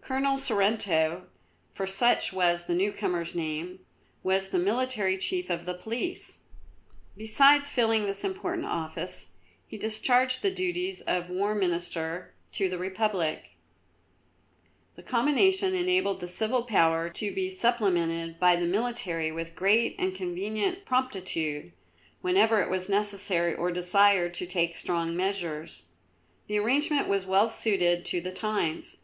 Colonel 0.00 0.38
Sorrento, 0.38 1.26
for 1.74 1.86
such 1.86 2.32
was 2.32 2.66
the 2.66 2.74
newcomer's 2.74 3.34
name, 3.34 3.80
was 4.22 4.48
the 4.48 4.58
military 4.58 5.18
chief 5.18 5.50
of 5.50 5.66
the 5.66 5.74
Police. 5.74 6.38
Besides 7.14 7.68
filling 7.68 8.06
this 8.06 8.24
important 8.24 8.68
office, 8.68 9.32
he 9.66 9.76
discharged 9.76 10.40
the 10.40 10.50
duties 10.50 11.02
of 11.02 11.28
War 11.28 11.54
Minister 11.54 12.32
to 12.52 12.70
the 12.70 12.78
Republic. 12.78 13.54
The 14.96 15.02
combination 15.02 15.74
enabled 15.74 16.20
the 16.20 16.28
civil 16.28 16.62
power 16.62 17.10
to 17.10 17.34
be 17.34 17.50
supplemented 17.50 18.40
by 18.40 18.56
the 18.56 18.64
military 18.66 19.30
with 19.30 19.54
great 19.54 19.94
and 19.98 20.14
convenient 20.14 20.86
promptitude, 20.86 21.74
whenever 22.22 22.62
it 22.62 22.70
was 22.70 22.88
necessary 22.88 23.54
or 23.54 23.70
desirable 23.70 24.34
to 24.36 24.46
take 24.46 24.74
strong 24.74 25.14
measures. 25.14 25.84
The 26.46 26.58
arrangement 26.58 27.08
was 27.08 27.26
well 27.26 27.50
suited 27.50 28.06
to 28.06 28.22
the 28.22 28.32
times. 28.32 28.98